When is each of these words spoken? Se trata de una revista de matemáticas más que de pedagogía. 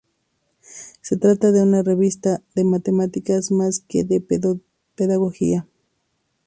Se 1.01 1.15
trata 1.15 1.51
de 1.51 1.61
una 1.61 1.83
revista 1.83 2.41
de 2.55 2.63
matemáticas 2.63 3.51
más 3.51 3.81
que 3.87 4.03
de 4.03 4.19
pedagogía. 4.95 5.67